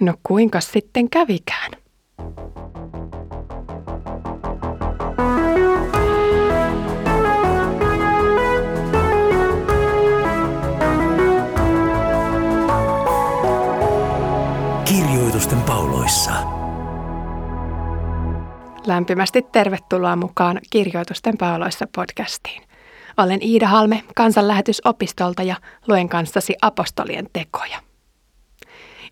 [0.00, 1.70] No kuinka sitten kävikään?
[14.84, 16.32] Kirjoitusten pauloissa.
[18.86, 22.62] Lämpimästi tervetuloa mukaan Kirjoitusten pauloissa podcastiin.
[23.16, 25.56] Olen Iida Halme kansanlähetysopistolta ja
[25.88, 27.89] luen kanssasi apostolien tekoja.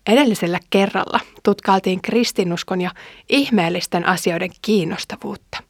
[0.07, 2.91] Edellisellä kerralla tutkailtiin kristinuskon ja
[3.29, 5.63] ihmeellisten asioiden kiinnostavuutta.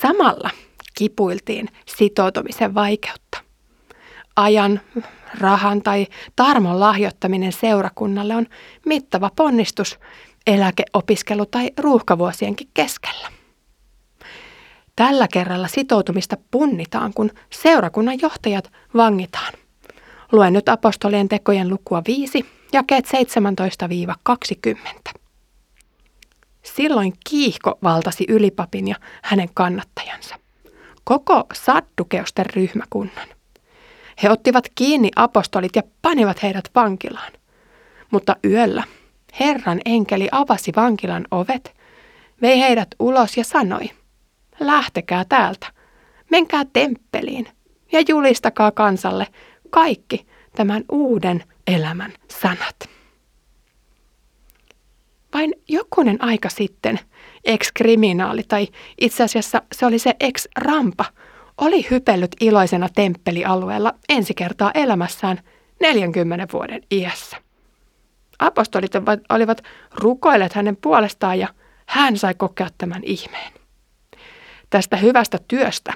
[0.00, 0.50] Samalla
[0.94, 3.38] kipuiltiin sitoutumisen vaikeutta.
[4.36, 4.80] Ajan,
[5.40, 6.06] rahan tai
[6.36, 8.46] tarmon lahjoittaminen seurakunnalle on
[8.86, 9.98] mittava ponnistus
[10.46, 13.28] eläke-, opiskelu- tai ruuhkavuosienkin keskellä.
[14.96, 19.52] Tällä kerralla sitoutumista punnitaan, kun seurakunnan johtajat vangitaan.
[20.32, 23.06] Luen nyt apostolien tekojen lukua 5, jakeet
[25.14, 25.18] 17-20.
[26.62, 30.38] Silloin kiihko valtasi ylipapin ja hänen kannattajansa.
[31.04, 33.28] Koko saddukeusten ryhmäkunnan.
[34.22, 37.32] He ottivat kiinni apostolit ja panivat heidät vankilaan.
[38.10, 38.82] Mutta yöllä
[39.40, 41.74] Herran enkeli avasi vankilan ovet,
[42.42, 43.90] vei heidät ulos ja sanoi,
[44.60, 45.66] lähtekää täältä,
[46.30, 47.48] menkää temppeliin
[47.92, 49.26] ja julistakaa kansalle
[49.70, 50.26] kaikki
[50.58, 52.76] tämän uuden elämän sanat.
[55.34, 57.00] Vain jokunen aika sitten
[57.44, 58.68] ex-kriminaali, tai
[59.00, 61.04] itse asiassa se oli se ex-rampa,
[61.58, 65.40] oli hypellyt iloisena temppelialueella ensi kertaa elämässään
[65.80, 67.36] 40 vuoden iässä.
[68.38, 68.92] Apostolit
[69.28, 69.62] olivat
[69.94, 71.48] rukoilleet hänen puolestaan ja
[71.86, 73.52] hän sai kokea tämän ihmeen.
[74.70, 75.92] Tästä hyvästä työstä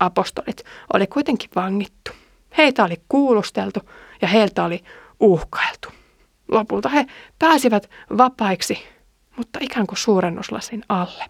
[0.00, 2.10] apostolit oli kuitenkin vangittu.
[2.58, 3.80] Heitä oli kuulusteltu
[4.22, 4.84] ja heiltä oli
[5.20, 5.88] uhkailtu.
[6.48, 7.06] Lopulta he
[7.38, 8.78] pääsivät vapaiksi,
[9.36, 11.24] mutta ikään kuin suurennuslasin alle.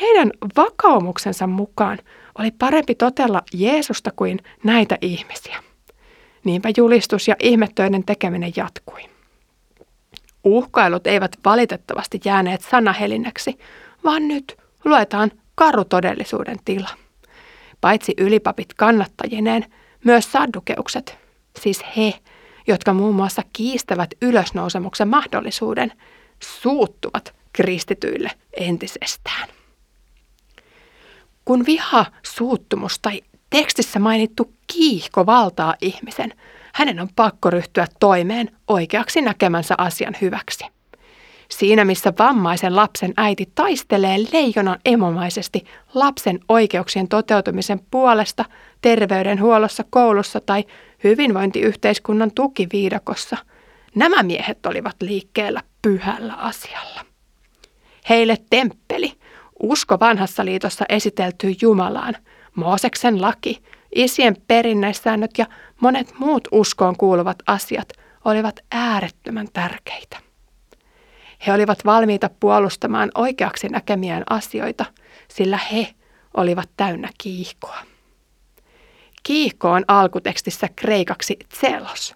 [0.00, 1.98] Heidän vakaumuksensa mukaan
[2.38, 5.62] oli parempi totella Jeesusta kuin näitä ihmisiä.
[6.44, 9.00] Niinpä julistus ja ihmettöiden tekeminen jatkui.
[10.44, 13.58] Uhkailut eivät valitettavasti jääneet sanahelinäksi,
[14.04, 16.88] vaan nyt luetaan karutodellisuuden tila.
[17.80, 19.64] Paitsi ylipapit kannattajineen,
[20.04, 21.18] myös saddukeukset,
[21.60, 22.14] siis he,
[22.66, 25.92] jotka muun muassa kiistävät ylösnousemuksen mahdollisuuden,
[26.42, 29.48] suuttuvat kristityille entisestään.
[31.44, 36.34] Kun viha, suuttumus tai tekstissä mainittu kiihko valtaa ihmisen,
[36.74, 40.64] hänen on pakko ryhtyä toimeen oikeaksi näkemänsä asian hyväksi.
[41.48, 45.64] Siinä missä vammaisen lapsen äiti taistelee leijonan emomaisesti
[45.94, 48.44] lapsen oikeuksien toteutumisen puolesta
[48.82, 50.64] terveydenhuollossa, koulussa tai
[51.04, 53.36] hyvinvointiyhteiskunnan tukiviidakossa,
[53.94, 57.04] nämä miehet olivat liikkeellä pyhällä asialla.
[58.08, 59.12] Heille temppeli,
[59.62, 62.16] usko vanhassa liitossa esiteltyy Jumalaan,
[62.54, 63.62] Mooseksen laki,
[63.94, 65.46] isien perinnäissäännöt ja
[65.80, 67.88] monet muut uskoon kuuluvat asiat
[68.24, 70.16] olivat äärettömän tärkeitä.
[71.46, 74.84] He olivat valmiita puolustamaan oikeaksi näkemiään asioita,
[75.28, 75.94] sillä he
[76.34, 77.91] olivat täynnä kiihkoa.
[79.22, 82.14] Kiihko on alkutekstissä kreikaksi tselos,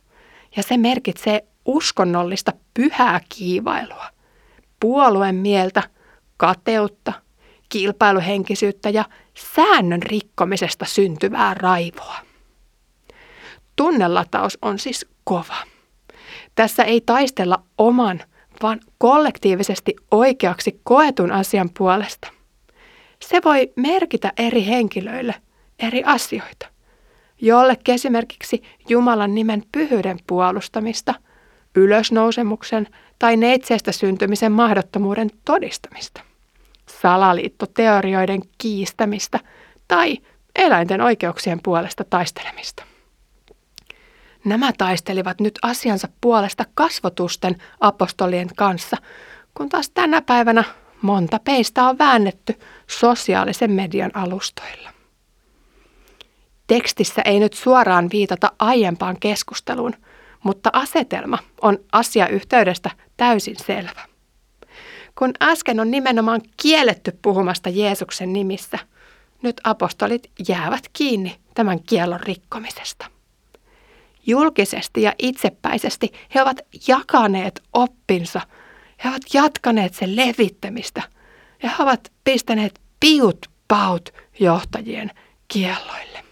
[0.57, 4.07] ja se merkitsee uskonnollista pyhää kiivailua,
[4.81, 5.83] puolueen mieltä,
[6.37, 7.13] kateutta,
[7.69, 9.05] kilpailuhenkisyyttä ja
[9.55, 12.17] säännön rikkomisesta syntyvää raivoa.
[13.77, 15.57] Tunnelataus on siis kova.
[16.55, 18.23] Tässä ei taistella oman,
[18.63, 22.29] vaan kollektiivisesti oikeaksi koetun asian puolesta.
[23.23, 25.35] Se voi merkitä eri henkilöille
[25.79, 26.76] eri asioita.
[27.41, 31.15] Jollekin esimerkiksi Jumalan nimen pyhyyden puolustamista,
[31.75, 32.87] ylösnousemuksen
[33.19, 36.21] tai neitseestä syntymisen mahdottomuuden todistamista,
[37.01, 39.41] salaliittoteorioiden kiistämistä
[39.89, 40.19] tai
[40.57, 42.83] eläinten oikeuksien puolesta taistelemista.
[44.45, 48.97] Nämä taistelivat nyt asiansa puolesta kasvotusten apostolien kanssa,
[49.55, 50.65] kun taas tänä päivänä
[51.03, 54.96] monta peistä on väännetty sosiaalisen median alustoilla.
[56.67, 59.93] Tekstissä ei nyt suoraan viitata aiempaan keskusteluun,
[60.43, 64.03] mutta asetelma on asiayhteydestä täysin selvä.
[65.19, 68.79] Kun äsken on nimenomaan kielletty puhumasta Jeesuksen nimissä,
[69.43, 73.07] nyt apostolit jäävät kiinni tämän kiellon rikkomisesta.
[74.27, 78.41] Julkisesti ja itsepäisesti he ovat jakaneet oppinsa,
[79.05, 81.03] he ovat jatkaneet sen levittämistä
[81.63, 85.11] ja he ovat pistäneet piut paut johtajien
[85.49, 86.26] kielloille.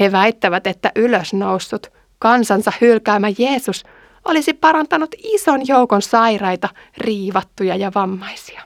[0.00, 3.84] He väittävät, että ylösnoussut, kansansa hylkäämä Jeesus
[4.24, 8.62] olisi parantanut ison joukon sairaita, riivattuja ja vammaisia.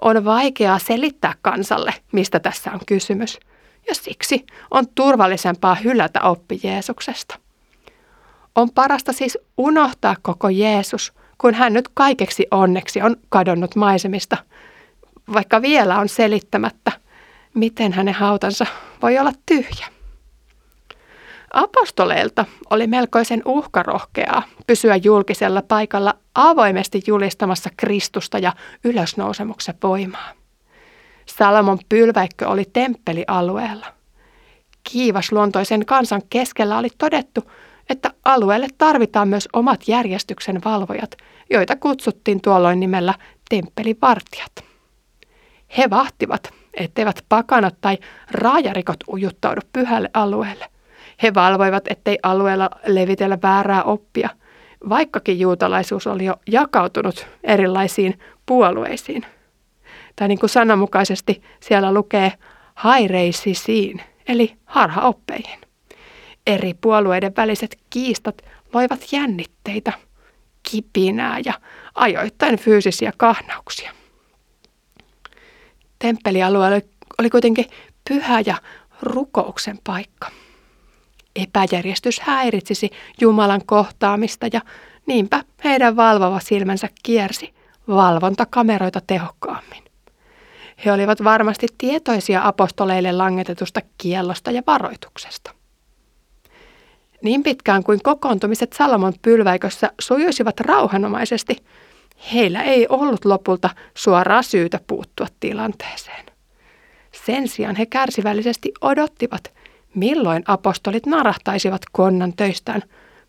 [0.00, 3.38] On vaikeaa selittää kansalle, mistä tässä on kysymys,
[3.88, 7.38] ja siksi on turvallisempaa hylätä oppi Jeesuksesta.
[8.54, 14.36] On parasta siis unohtaa koko Jeesus, kun hän nyt kaikeksi onneksi on kadonnut maisemista,
[15.32, 16.92] vaikka vielä on selittämättä,
[17.54, 18.66] miten hänen hautansa
[19.02, 19.99] voi olla tyhjä.
[21.54, 28.52] Apostoleilta oli melkoisen uhkarohkeaa pysyä julkisella paikalla avoimesti julistamassa Kristusta ja
[28.84, 30.32] ylösnousemuksen voimaa.
[31.26, 33.86] Salomon pylväikkö oli temppelialueella.
[34.92, 37.50] Kiivasluontoisen kansan keskellä oli todettu,
[37.90, 41.16] että alueelle tarvitaan myös omat järjestyksen valvojat,
[41.50, 43.14] joita kutsuttiin tuolloin nimellä
[43.50, 44.52] temppelivartijat.
[45.78, 47.98] He vahtivat, etteivät pakanat tai
[48.30, 50.66] raajarikot ujuttaudu pyhälle alueelle–
[51.22, 54.28] he valvoivat, ettei alueella levitellä väärää oppia,
[54.88, 59.26] vaikkakin juutalaisuus oli jo jakautunut erilaisiin puolueisiin.
[60.16, 62.32] Tai niin kuin sananmukaisesti siellä lukee
[62.74, 65.60] haireisisiin, eli harhaoppeihin.
[66.46, 68.42] Eri puolueiden väliset kiistat
[68.74, 69.92] loivat jännitteitä,
[70.70, 71.52] kipinää ja
[71.94, 73.92] ajoittain fyysisiä kahnauksia.
[75.98, 76.82] Temppelialue
[77.18, 77.66] oli kuitenkin
[78.08, 78.56] pyhä ja
[79.02, 80.30] rukouksen paikka.
[81.36, 82.90] Epäjärjestys häiritsisi
[83.20, 84.60] Jumalan kohtaamista ja
[85.06, 87.54] niinpä heidän valvova silmänsä kiersi
[87.88, 89.84] valvontakameroita tehokkaammin.
[90.84, 95.54] He olivat varmasti tietoisia apostoleille langetetusta kiellosta ja varoituksesta.
[97.22, 101.56] Niin pitkään kuin kokoontumiset Salomon pylväikössä sujuisivat rauhanomaisesti,
[102.34, 106.26] heillä ei ollut lopulta suoraa syytä puuttua tilanteeseen.
[107.26, 109.52] Sen sijaan he kärsivällisesti odottivat,
[109.94, 112.82] milloin apostolit narahtaisivat konnan töistään,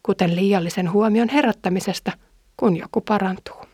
[0.04, 2.12] kuten liiallisen huomion herättämisestä,
[2.58, 3.66] kun joku parantuu.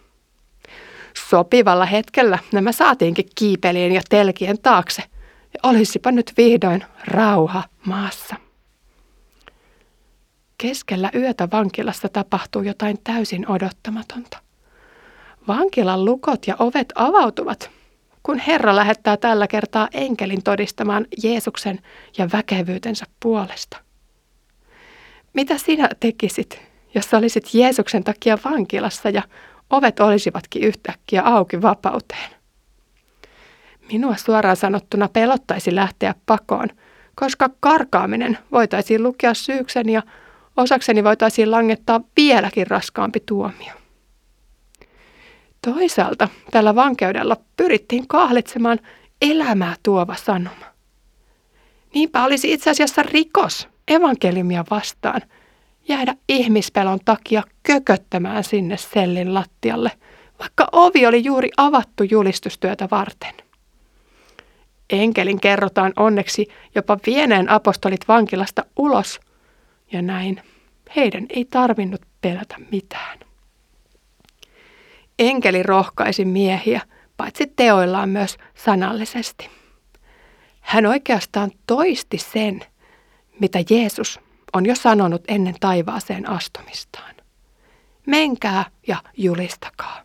[1.29, 5.03] Sopivalla hetkellä nämä saatiinkin kiipelien ja telkien taakse,
[5.53, 8.35] ja olisipa nyt vihdoin rauha maassa.
[10.57, 14.37] Keskellä yötä vankilassa tapahtuu jotain täysin odottamatonta.
[15.47, 17.76] Vankilan lukot ja ovet avautuvat
[18.27, 21.79] kun Herra lähettää tällä kertaa enkelin todistamaan Jeesuksen
[22.17, 23.77] ja väkevyytensä puolesta.
[25.33, 26.61] Mitä sinä tekisit,
[26.95, 29.21] jos olisit Jeesuksen takia vankilassa ja
[29.69, 32.29] ovet olisivatkin yhtäkkiä auki vapauteen?
[33.91, 36.69] Minua suoraan sanottuna pelottaisi lähteä pakoon,
[37.15, 40.03] koska karkaaminen voitaisiin lukea syykseni ja
[40.57, 43.86] osakseni voitaisiin langettaa vieläkin raskaampi tuomio.
[45.73, 48.79] Toisaalta tällä vankeudella pyrittiin kahlitsemaan
[49.21, 50.65] elämää tuova sanoma.
[51.93, 55.21] Niinpä olisi itse asiassa rikos evankeliumia vastaan
[55.87, 59.91] jäädä ihmispelon takia kököttämään sinne sellin lattialle,
[60.39, 63.33] vaikka ovi oli juuri avattu julistustyötä varten.
[64.89, 69.19] Enkelin kerrotaan onneksi jopa vieneen apostolit vankilasta ulos,
[69.91, 70.41] ja näin
[70.95, 73.26] heidän ei tarvinnut pelätä mitään.
[75.19, 76.81] Enkeli rohkaisi miehiä,
[77.17, 79.49] paitsi teoillaan myös sanallisesti.
[80.61, 82.59] Hän oikeastaan toisti sen,
[83.39, 84.19] mitä Jeesus
[84.53, 87.15] on jo sanonut ennen taivaaseen astumistaan.
[88.05, 90.01] Menkää ja julistakaa.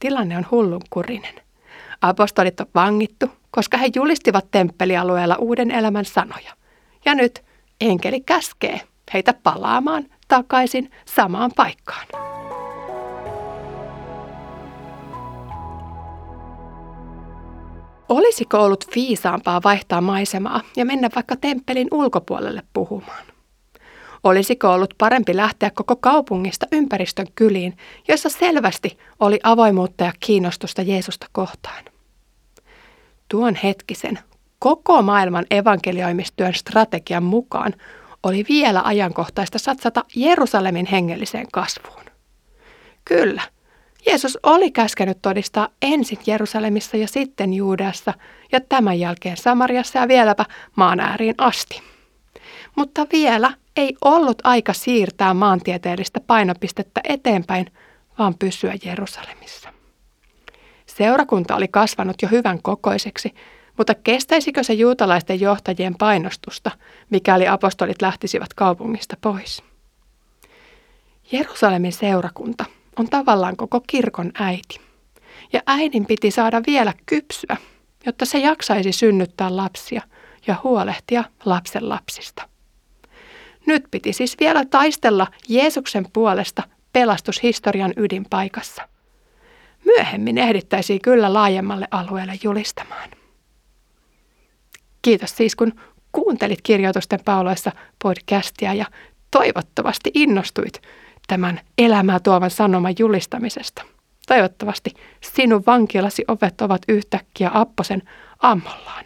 [0.00, 1.34] Tilanne on hullunkurinen.
[2.00, 6.52] Apostolit on vangittu, koska he julistivat temppelialueella uuden elämän sanoja.
[7.04, 7.44] Ja nyt
[7.80, 8.80] enkeli käskee
[9.12, 12.29] heitä palaamaan takaisin samaan paikkaan.
[18.10, 23.24] Olisiko ollut viisaampaa vaihtaa maisemaa ja mennä vaikka temppelin ulkopuolelle puhumaan?
[24.24, 27.76] Olisiko ollut parempi lähteä koko kaupungista ympäristön kyliin,
[28.08, 31.84] jossa selvästi oli avoimuutta ja kiinnostusta Jeesusta kohtaan?
[33.28, 34.18] Tuon hetkisen
[34.58, 37.74] koko maailman evankelioimistyön strategian mukaan
[38.22, 42.04] oli vielä ajankohtaista satsata Jerusalemin hengelliseen kasvuun.
[43.04, 43.42] Kyllä,
[44.06, 48.14] Jeesus oli käskenyt todistaa ensin Jerusalemissa ja sitten Juudeassa
[48.52, 50.44] ja tämän jälkeen Samariassa ja vieläpä
[50.76, 51.82] maan ääriin asti.
[52.76, 57.66] Mutta vielä ei ollut aika siirtää maantieteellistä painopistettä eteenpäin,
[58.18, 59.72] vaan pysyä Jerusalemissa.
[60.86, 63.34] Seurakunta oli kasvanut jo hyvän kokoiseksi,
[63.78, 66.70] mutta kestäisikö se juutalaisten johtajien painostusta,
[67.10, 69.62] mikäli apostolit lähtisivät kaupungista pois?
[71.32, 72.64] Jerusalemin seurakunta–
[72.98, 74.80] on tavallaan koko kirkon äiti.
[75.52, 77.56] Ja äidin piti saada vielä kypsyä,
[78.06, 80.02] jotta se jaksaisi synnyttää lapsia
[80.46, 82.48] ja huolehtia lapsen lapsista.
[83.66, 88.88] Nyt piti siis vielä taistella Jeesuksen puolesta pelastushistorian ydinpaikassa.
[89.84, 93.10] Myöhemmin ehdittäisiin kyllä laajemmalle alueelle julistamaan.
[95.02, 95.72] Kiitos siis, kun
[96.12, 98.86] kuuntelit kirjoitusten pauloissa podcastia ja
[99.30, 100.82] toivottavasti innostuit
[101.30, 103.82] tämän elämää tuovan sanoman julistamisesta.
[104.26, 108.02] Toivottavasti sinun vankilasi ovet ovat yhtäkkiä Apposen
[108.38, 109.04] ammollaan.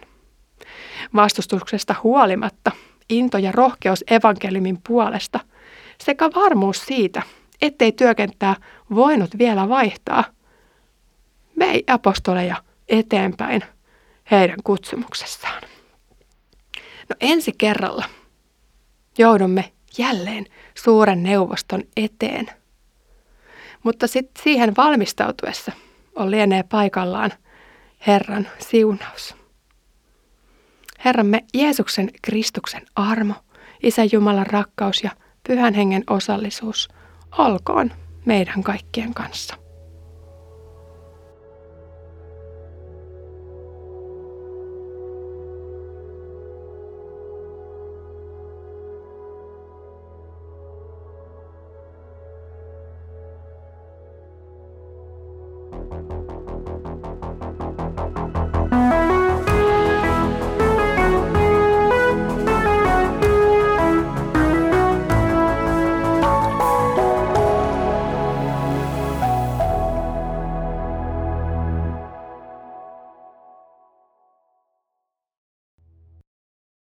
[1.15, 2.71] Vastustuksesta huolimatta
[3.09, 5.39] into ja rohkeus evankeliumin puolesta
[5.97, 7.21] sekä varmuus siitä,
[7.61, 8.55] ettei työkenttää
[8.95, 10.23] voinut vielä vaihtaa,
[11.59, 12.55] vei apostoleja
[12.89, 13.63] eteenpäin
[14.31, 15.63] heidän kutsumuksessaan.
[17.09, 18.05] No ensi kerralla
[19.17, 22.49] joudumme jälleen suuren neuvoston eteen.
[23.83, 25.71] Mutta sitten siihen valmistautuessa
[26.15, 27.31] on lienee paikallaan
[28.07, 29.35] Herran siunaus.
[31.05, 33.33] Herramme Jeesuksen Kristuksen armo,
[33.83, 35.11] Isä Jumalan rakkaus ja
[35.47, 36.89] Pyhän Hengen osallisuus
[37.37, 37.91] olkoon
[38.25, 39.64] meidän kaikkien kanssa.